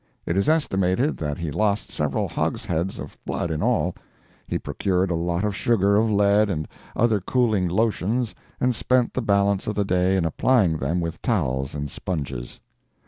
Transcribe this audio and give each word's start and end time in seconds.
It 0.25 0.35
is 0.35 0.49
estimated 0.49 1.17
that 1.17 1.37
he 1.37 1.51
lost 1.51 1.91
several 1.91 2.27
hogsheads 2.27 2.97
of 2.97 3.19
blood 3.23 3.51
in 3.51 3.61
all. 3.61 3.93
He 4.47 4.57
procured 4.57 5.11
a 5.11 5.13
lot 5.13 5.43
of 5.43 5.55
sugar 5.55 5.95
of 5.95 6.09
lead 6.09 6.49
and 6.49 6.67
other 6.95 7.19
cooling 7.21 7.67
lotions 7.67 8.33
and 8.59 8.73
spent 8.73 9.13
the 9.13 9.21
balance 9.21 9.67
of 9.67 9.75
the 9.75 9.85
day 9.85 10.17
in 10.17 10.25
applying 10.25 10.77
them 10.77 11.01
with 11.01 11.21
towels 11.21 11.75
and 11.75 11.91
sponges. 11.91 12.59